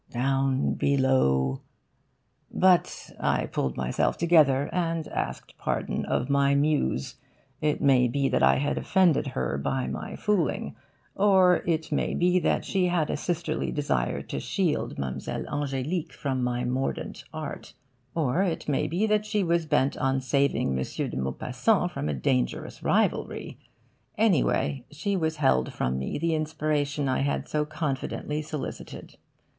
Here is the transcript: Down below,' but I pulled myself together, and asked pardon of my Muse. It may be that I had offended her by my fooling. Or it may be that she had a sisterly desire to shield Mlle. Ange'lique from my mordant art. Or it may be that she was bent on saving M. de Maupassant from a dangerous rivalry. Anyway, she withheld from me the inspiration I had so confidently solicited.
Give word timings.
Down 0.09 0.73
below,' 0.73 1.61
but 2.51 3.11
I 3.19 3.45
pulled 3.45 3.77
myself 3.77 4.17
together, 4.17 4.67
and 4.73 5.07
asked 5.09 5.55
pardon 5.59 6.05
of 6.05 6.27
my 6.27 6.55
Muse. 6.55 7.17
It 7.61 7.83
may 7.83 8.07
be 8.07 8.27
that 8.27 8.41
I 8.41 8.55
had 8.55 8.79
offended 8.79 9.27
her 9.27 9.59
by 9.59 9.85
my 9.85 10.15
fooling. 10.15 10.75
Or 11.13 11.57
it 11.67 11.91
may 11.91 12.15
be 12.15 12.39
that 12.39 12.65
she 12.65 12.87
had 12.87 13.11
a 13.11 13.15
sisterly 13.15 13.71
desire 13.71 14.23
to 14.23 14.39
shield 14.39 14.97
Mlle. 14.97 15.19
Ange'lique 15.45 16.13
from 16.13 16.43
my 16.43 16.63
mordant 16.65 17.23
art. 17.31 17.75
Or 18.15 18.41
it 18.41 18.67
may 18.67 18.87
be 18.87 19.05
that 19.05 19.27
she 19.27 19.43
was 19.43 19.67
bent 19.67 19.95
on 19.97 20.19
saving 20.19 20.69
M. 20.69 20.83
de 21.11 21.15
Maupassant 21.17 21.91
from 21.91 22.09
a 22.09 22.15
dangerous 22.15 22.81
rivalry. 22.81 23.59
Anyway, 24.17 24.83
she 24.89 25.15
withheld 25.15 25.71
from 25.71 25.99
me 25.99 26.17
the 26.17 26.33
inspiration 26.33 27.07
I 27.07 27.19
had 27.19 27.47
so 27.47 27.65
confidently 27.65 28.41
solicited. 28.41 29.17